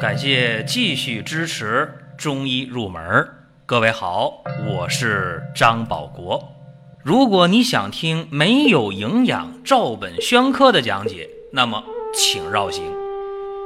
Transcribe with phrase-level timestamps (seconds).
[0.00, 3.26] 感谢继续支持中医入门。
[3.64, 6.52] 各位好，我是张保国。
[7.02, 11.82] 如果你想听没有营养、照本宣科的讲解，那么
[12.12, 12.84] 请绕行。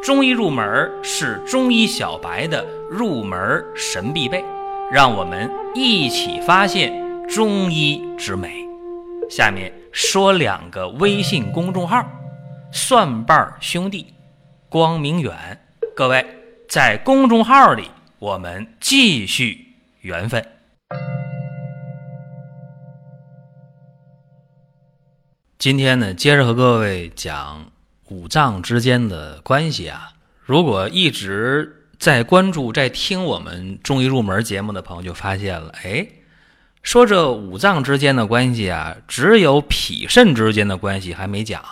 [0.04, 4.44] 中医入门是中医小白的入门神必备，
[4.92, 6.92] 让我们一起发现
[7.28, 8.65] 中医之美。
[9.28, 12.06] 下面说两个微信公众号：
[12.71, 14.15] 蒜瓣兄弟、
[14.69, 15.58] 光明远。
[16.01, 16.24] 各位
[16.66, 20.42] 在公众号里，我们继续缘分。
[25.58, 27.70] 今天呢，接着和各位讲
[28.08, 30.14] 五脏之间的关系啊。
[30.42, 36.06] 如果一直在关注、在听我们中医入门节目的朋友，就发现了，哎，
[36.82, 41.62] 说这五脏之间的关系啊，只有脾肾之间的关系还没讲，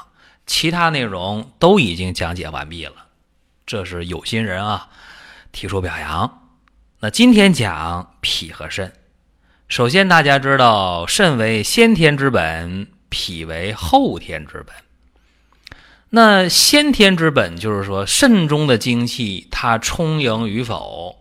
[0.45, 3.08] 其他内容都已经讲解完毕了。
[3.69, 4.89] 这是有心人啊，
[5.53, 6.49] 提出表扬。
[7.01, 8.95] 那今天讲脾和肾。
[9.69, 14.75] 首先，大家知道肾为先天之本，脾为后天之本。
[16.09, 21.19] 那先天之本就是说，肾中的精气它充盈与否，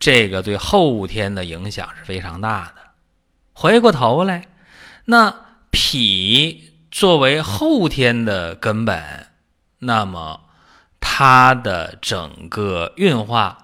[0.00, 2.76] 这个对后天的影响是非常大的。
[3.52, 4.46] 回过头来，
[5.04, 5.34] 那
[5.70, 9.26] 脾作为后天的根本，
[9.80, 10.43] 那么
[11.06, 13.58] 它的整个运化。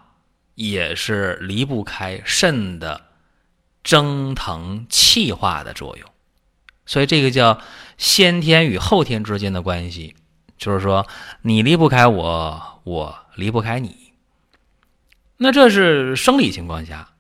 [0.57, 3.07] 也是离不开肾的
[3.83, 6.07] 蒸腾气化的作用，
[6.85, 7.63] 所以这个叫
[7.97, 10.15] 先天与后天之间的关系，
[10.59, 11.07] 就是说
[11.41, 14.13] 你离不开我，我离不开你。
[15.39, 17.13] 那这是生理情况下，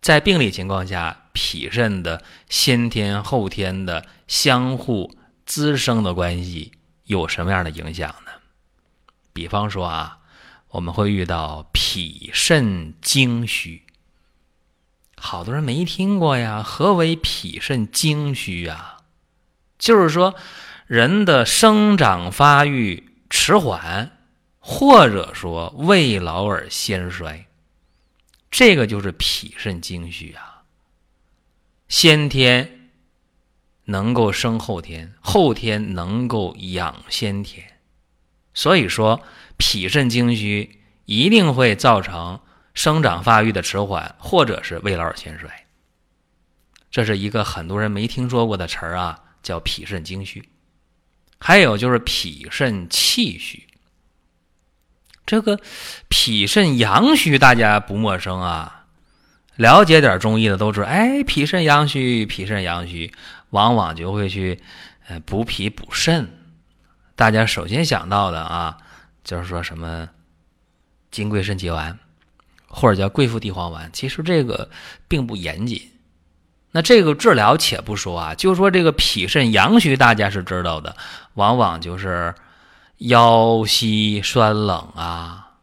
[0.00, 6.72] 在病理情况下，脾肾的先天后天的相互滋生的关系
[7.04, 8.27] 有什么样的影响呢？
[9.38, 10.16] 比方说啊。
[10.72, 13.84] 我们会遇到脾肾精虚，
[15.16, 16.62] 好多人没听过呀。
[16.62, 18.98] 何为脾肾精虚啊？
[19.78, 20.34] 就是说，
[20.86, 24.10] 人的生长发育迟缓，
[24.58, 27.46] 或者说未老而先衰，
[28.50, 30.64] 这个就是脾肾精虚啊。
[31.88, 32.90] 先天
[33.84, 37.77] 能够生后天，后天能够养先天，
[38.58, 39.22] 所以说。
[39.60, 42.38] 脾肾精虚一定会造成
[42.74, 45.50] 生长发育的迟缓，或者是未老先衰。
[46.92, 50.48] 这是一个很多人没听说过的词儿啊，叫脾肾精虚。
[51.40, 53.66] 还有就是脾肾气虚。
[55.26, 55.58] 这个
[56.08, 58.86] 脾肾阳虚大家不陌生啊，
[59.56, 60.86] 了解点中医的都知道。
[60.86, 63.12] 哎，脾肾阳虚，脾肾阳虚，
[63.50, 64.60] 往往就会去
[65.08, 66.37] 呃补脾补肾。
[67.18, 68.78] 大家首先想到的啊。
[69.24, 70.08] 就是说什么
[71.10, 71.98] 金匮肾结丸，
[72.66, 74.70] 或者叫桂附地黄丸，其实这个
[75.06, 75.90] 并不严谨。
[76.70, 80.96] 那这个治疗且不说啊，就说这个脾肾阳虚，大家是知道的，
[81.34, 82.34] 往往就是
[82.96, 85.56] 腰膝酸冷啊，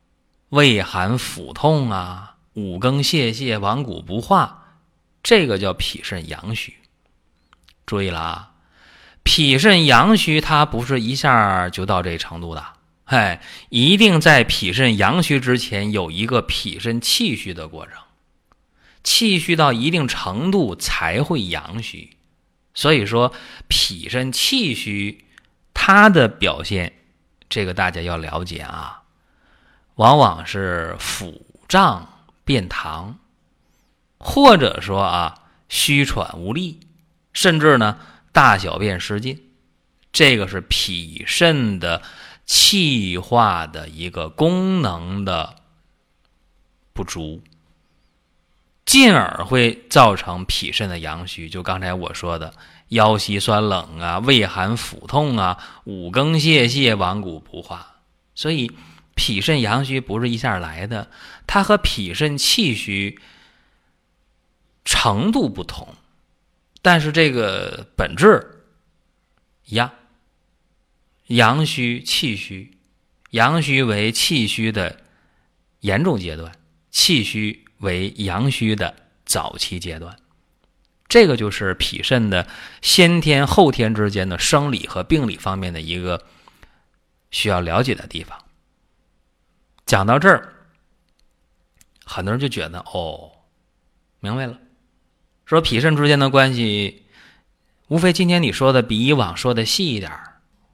[0.49, 4.63] 畏寒腹痛啊，五更泄泻，顽固不化，
[5.23, 6.75] 这个叫脾肾阳虚。
[7.87, 8.51] 注意了啊，
[9.25, 12.63] 脾肾阳虚，它不是一下就到这程度的。
[13.05, 17.95] 哎，一定在脾肾阳虚之前有一个脾肾气虚的过程，
[19.03, 22.15] 气虚到一定程度才会阳虚。
[22.73, 23.33] 所以说，
[23.67, 25.25] 脾肾气虚
[25.73, 26.93] 它的表现，
[27.49, 29.01] 这个大家要了解啊，
[29.95, 33.15] 往往是腹胀便溏，
[34.19, 36.79] 或者说啊虚喘无力，
[37.33, 37.97] 甚至呢
[38.35, 39.50] 大小便失禁，
[40.12, 42.03] 这个是脾肾的。
[42.47, 45.56] 气化的一个功能的
[46.94, 47.41] 不足，
[48.85, 51.50] 进而会造成脾肾的阳虚。
[51.50, 52.53] 就刚才我说的，
[52.90, 57.96] 腰膝酸冷啊，畏寒腹痛啊，五更泄泻，顽固不化。
[58.35, 58.72] 所以，
[59.16, 61.09] 脾肾阳虚不是一下来的，
[61.47, 63.20] 它和脾肾气虚
[64.84, 65.96] 程度不同，
[66.85, 68.64] 但是这个本质
[69.66, 69.91] 一样。
[71.26, 72.78] 阳虚气虚，
[73.32, 75.02] 阳虚为气虚的
[75.79, 76.52] 严重阶段，
[76.91, 78.96] 气虚为阳虚的
[79.26, 80.16] 早期阶段。
[81.08, 82.47] 这个就是脾肾的
[82.84, 86.23] 先天后天之间的生理和病理方面的一个
[87.31, 88.38] 需要了解的地方。
[89.88, 90.53] 讲到这儿，
[92.05, 93.31] 很多人就觉得哦，
[94.20, 94.59] 明白了，
[95.45, 97.03] 说脾肾之间的关系，
[97.87, 100.11] 无非今天你说的比以往说的细一点。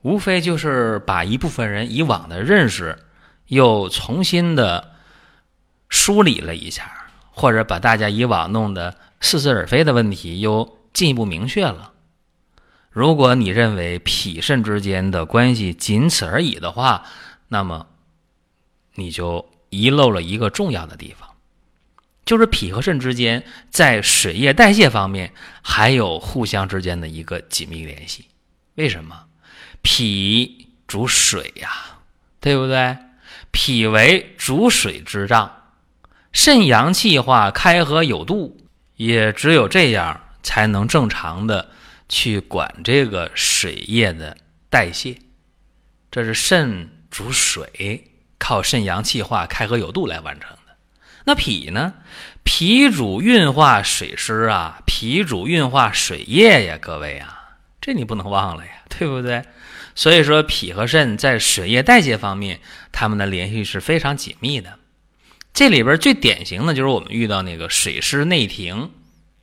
[0.02, 2.98] 无非就是把一部分人以往的认识，
[3.48, 4.94] 又重新的
[5.90, 6.92] 梳理了一下，
[7.30, 11.92] 或者把大家以往弄得似是而非的问题又进一步明确了。
[12.90, 17.06] 如果你认为脾肾之间的关系仅此而已的话，
[17.48, 17.86] 那么
[18.96, 21.30] 你就遗漏了一个重要的地方，
[22.26, 28.28] 就是脾和肾之间在水液代谢方面还有互相之间的一个紧密联系。
[28.76, 29.26] 为什么？
[29.82, 32.00] 脾主水呀，
[32.40, 32.98] 对不对？
[33.52, 35.52] 脾为主水之脏，
[36.32, 38.58] 肾阳气化，开合有度，
[38.96, 41.72] 也只有这样才能正常的
[42.08, 44.38] 去管这个水液的
[44.70, 45.18] 代谢。
[46.10, 50.56] 这是肾主水，靠肾阳气化，开合有度来完成。
[51.26, 51.94] 那脾呢？
[52.44, 59.44] 脾主运化水湿啊，脾主运化水液呀，各位啊，这你不能忘了呀，对不对？
[59.94, 62.60] 所以说，脾和肾在水液代谢方面，
[62.92, 64.80] 它们的联系是非常紧密的。
[65.54, 68.90] 这里边最典型的就是我们遇到那个水湿内停，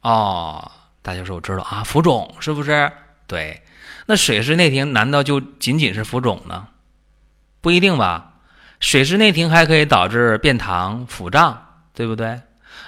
[0.01, 0.73] 哦，
[1.03, 2.91] 大家说我知道啊，浮肿是不是？
[3.27, 3.63] 对，
[4.07, 6.67] 那水湿内停难道就仅仅是浮肿呢？
[7.61, 8.41] 不一定吧，
[8.81, 11.68] 水湿内停还可以导致便溏、腹胀，
[11.99, 12.41] 对不对？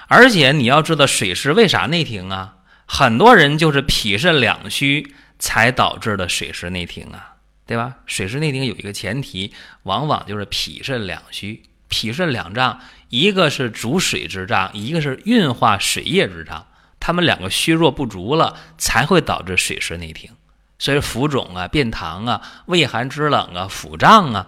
[0.06, 2.58] 而且你要知道，水湿为啥内停啊？
[2.86, 7.34] 很多人就是脾肾两虚才导致的水湿内停啊。
[7.66, 7.96] 对吧？
[8.06, 9.52] 水湿内停有一个前提，
[9.82, 11.64] 往往就是脾肾两虚。
[11.88, 12.78] 脾肾两脏，
[13.08, 16.64] 一个是主水之脏，一个是运化水液之脏，
[17.00, 20.30] 他们两个虚弱不足了，才会导致水湿内停。
[20.78, 24.46] 所以浮肿啊、便溏啊、畏寒肢冷啊、腹胀啊，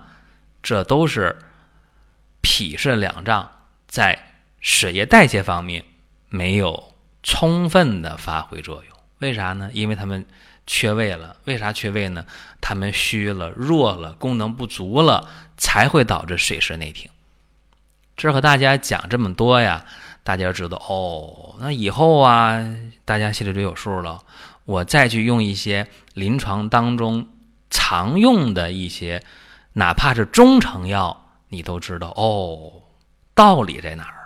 [0.62, 1.36] 这都是
[2.40, 3.50] 脾肾两脏
[3.88, 4.31] 在
[4.62, 5.84] 水液代谢方面
[6.30, 8.96] 没有充分的发挥作用。
[9.18, 9.68] 为啥呢？
[9.74, 10.24] 因为他们。
[10.64, 12.24] 缺位了，为啥缺位呢？
[12.60, 17.10] 他们虚了、弱了，功能不足了，才会导致水湿内停。
[18.16, 19.84] 这和大家讲这么多呀，
[20.22, 21.56] 大家知道哦。
[21.58, 22.64] 那以后啊，
[23.04, 24.22] 大家心里就有数了。
[24.64, 27.28] 我再去用一些临床当中
[27.68, 29.24] 常用的一些，
[29.72, 32.84] 哪怕是中成药，你都知道哦，
[33.34, 34.21] 道理在哪儿？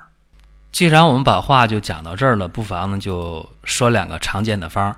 [0.76, 4.96] 既然我们把话就讲到这儿了，不妨呢就说两个常见的方儿。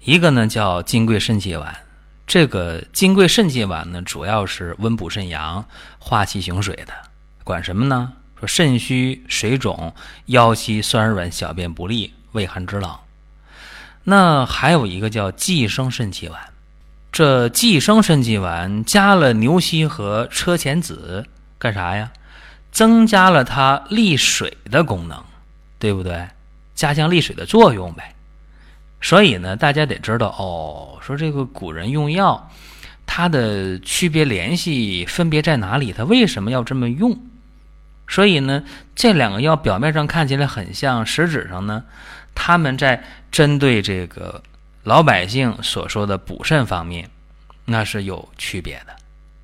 [0.00, 1.74] 一个呢叫金匮肾气丸，
[2.26, 5.64] 这个金匮肾气丸呢主要是温补肾阳、
[5.98, 6.92] 化气行水的，
[7.42, 8.12] 管什么呢？
[8.38, 9.94] 说肾虚、水肿、
[10.26, 12.94] 腰膝酸软、小便不利、畏寒肢冷。
[14.02, 16.38] 那还有一个叫济生肾气丸，
[17.10, 21.24] 这济生肾气丸加了牛膝和车前子，
[21.58, 22.12] 干啥呀？
[22.74, 25.22] 增加了它利水的功能，
[25.78, 26.28] 对不对？
[26.74, 28.14] 加强利水的作用呗。
[29.00, 32.50] 所以呢，大家得知道哦，说这个古人用药，
[33.06, 35.92] 它的区别联系分别在哪里？
[35.92, 37.16] 它为什么要这么用？
[38.08, 41.84] 所以呢，这两个药表面上看起来很像，实质上呢，
[42.34, 44.42] 他们在针对这个
[44.82, 47.08] 老百姓所说的补肾方面，
[47.66, 48.96] 那是有区别的，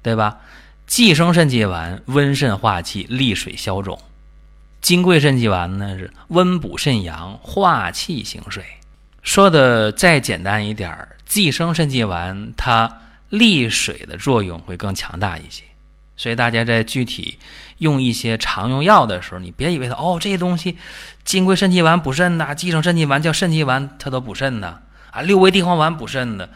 [0.03, 0.39] 对吧？
[0.91, 3.97] 济生肾气丸温肾化气、利水消肿；
[4.81, 8.65] 金匮肾气丸呢是温补肾阳、化气行水。
[9.23, 15.63] 说的再简单一点儿，济生肾气丸它利水的作用会更强大一些，
[16.17, 17.39] 所以大家在具体
[17.79, 20.77] 用一些常用药的时候，你别以为它哦这些东西，
[21.25, 24.83] 金匮肾气丸补肾的，济生肾气丸叫肾气丸，它都补肾的
[25.13, 26.51] 啊，六味地黄丸补肾的，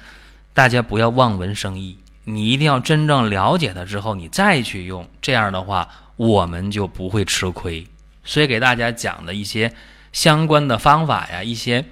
[0.52, 7.86] 大家不要望文生义，你一定要真正了解它之后，你再去用，这样的话我们就不会吃亏。
[8.24, 9.72] 所以给大家讲的一些
[10.12, 11.84] 相关的方法呀，一些。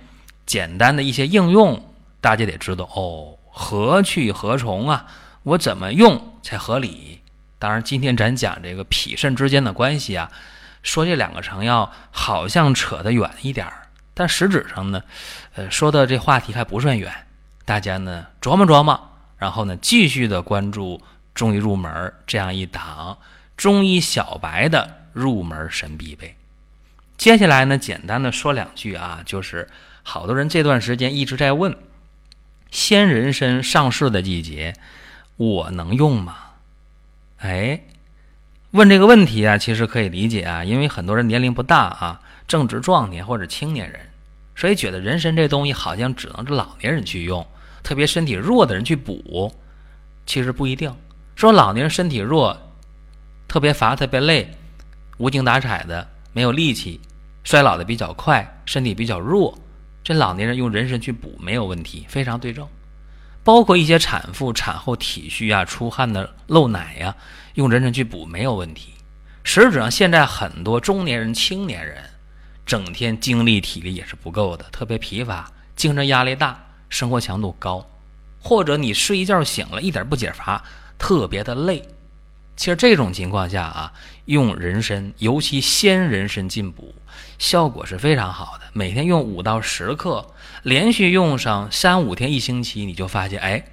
[0.45, 5.07] 简单的一些应用，大家得知道哦，何去何从啊？
[5.45, 7.21] 我怎么用才合理？
[7.61, 10.31] 当然，今天咱讲这个脾肾之间的关系啊，
[10.83, 15.03] 说这两个成药好像扯得远一点儿，但实质上呢，
[15.55, 17.11] 呃，说的这话题还不算远。
[17.65, 19.12] 大家呢琢磨琢磨，
[19.43, 21.03] 然后呢继续的关注
[21.35, 23.19] 中医入门这样一档
[23.57, 26.37] 中医小白的入门神必备。
[27.17, 29.69] 接下来呢，简单的说两句啊，就是。
[30.05, 31.77] 好多人这段时间一直在问：
[32.73, 34.75] 鲜人参上市的季节，
[35.37, 36.37] 我能用吗？
[37.39, 37.83] 哎，
[38.73, 44.01] 问这个问题啊，其实可以理解啊，因为很多人年龄不大啊，正值壮年或者青年人，
[44.57, 47.47] 所以觉得人参这东西好像只能是老年人去用，
[47.83, 49.53] 特别身体弱的人去补，
[50.27, 50.95] 其实不一定。
[51.35, 52.57] 说老年人身体弱，
[53.49, 54.51] 特别乏、特别累、
[55.19, 57.01] 无精打采的，没有力气，
[57.43, 59.59] 衰老的比较快，身体比较弱。
[60.05, 62.67] 这老年人用人参去补没有问题，非常对症。
[63.45, 67.17] 包括一些产妇产后体虚啊、出汗的、漏奶呀，
[67.55, 68.95] 用人参去补没有问题。
[69.43, 71.99] 实质上，现在很多中年人、青年人，
[72.65, 77.87] 整天精力体力也是不够的，特别疲乏，精神压力大，生活强度高，
[78.39, 80.63] 或者你睡一觉醒了，一点不解乏，
[80.99, 81.83] 特别的累。
[82.55, 83.93] 其实这种情况下啊，
[84.27, 86.95] 用人参，尤其鲜人参进补，
[87.39, 88.65] 效果是非常好的。
[88.75, 90.27] 每天用五到十克，
[90.65, 93.65] 连续用上三五天、一星期，你就发现，哎，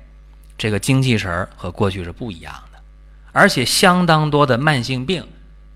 [0.58, 2.80] 这个精气神儿和过去是不一样的，
[3.34, 5.28] 而且相当多的慢性病。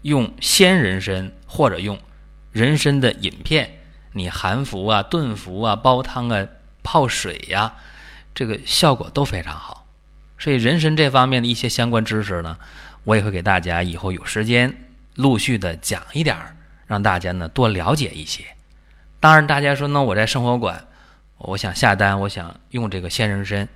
[0.04, 1.98] 用鲜人参或者用
[2.52, 3.80] 人参的饮片，
[4.12, 6.46] 你含服啊、炖服啊、煲汤啊、
[6.84, 7.74] 泡水呀，
[8.36, 9.86] 这个效果都非常好。
[10.38, 12.58] 所以人参这方面的一些相关知识呢，
[13.06, 14.75] 我也会给大家以后有时间
[15.16, 18.44] 陆续的讲一点儿，让大家呢多了解一些。
[19.20, 20.86] 当然，大家说呢，我在生活馆，
[21.38, 23.68] 我想下单，我想用这个鲜人参，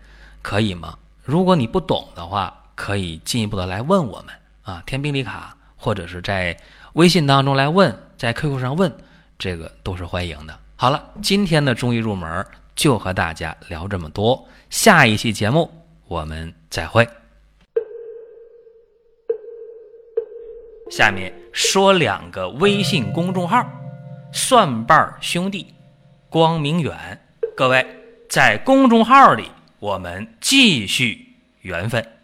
[0.41, 0.97] 可以吗？
[1.23, 5.55] 如果你不懂的话，可以进一步的来问我们啊，填病历卡。
[5.79, 6.57] 或者是在
[6.93, 8.91] 微信当中来问，在 QQ 上问，
[9.37, 10.59] 这个都是欢迎的。
[10.75, 12.43] 好了，今天的中医入门
[12.77, 15.69] 就和大家聊这么多，下一期节目
[16.07, 17.05] 我们再会。
[20.89, 23.67] 下面说两个微信公众号：
[24.31, 25.73] 蒜瓣兄弟、
[26.29, 26.95] 光明远。
[27.57, 27.85] 各位
[28.29, 32.16] 在公众号里，我们继续缘分。